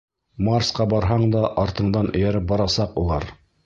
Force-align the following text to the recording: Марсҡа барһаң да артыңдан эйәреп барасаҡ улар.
Марсҡа 0.47 0.87
барһаң 0.93 1.27
да 1.37 1.45
артыңдан 1.67 2.13
эйәреп 2.17 2.53
барасаҡ 2.55 3.03
улар. 3.09 3.35